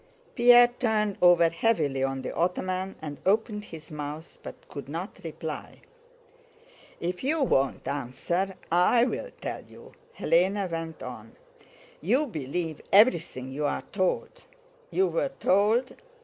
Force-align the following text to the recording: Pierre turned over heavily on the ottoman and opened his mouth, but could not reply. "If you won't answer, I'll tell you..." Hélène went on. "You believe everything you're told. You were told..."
Pierre 0.33 0.69
turned 0.79 1.15
over 1.21 1.47
heavily 1.49 2.01
on 2.03 2.23
the 2.23 2.33
ottoman 2.35 2.95
and 3.03 3.19
opened 3.23 3.65
his 3.65 3.91
mouth, 3.91 4.39
but 4.41 4.67
could 4.67 4.89
not 4.89 5.19
reply. 5.23 5.79
"If 6.99 7.23
you 7.23 7.43
won't 7.43 7.87
answer, 7.87 8.55
I'll 8.71 9.29
tell 9.39 9.63
you..." 9.63 9.91
Hélène 10.17 10.71
went 10.71 11.03
on. 11.03 11.35
"You 12.01 12.25
believe 12.25 12.81
everything 12.91 13.51
you're 13.51 13.83
told. 13.91 14.45
You 14.89 15.05
were 15.07 15.29
told..." 15.39 15.95